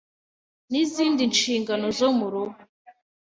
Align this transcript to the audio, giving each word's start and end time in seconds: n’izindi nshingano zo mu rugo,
n’izindi 0.71 1.21
nshingano 1.31 1.85
zo 1.97 2.09
mu 2.17 2.27
rugo, 2.33 2.59